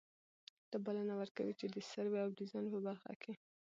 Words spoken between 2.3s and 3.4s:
ډيزاين په برخه کي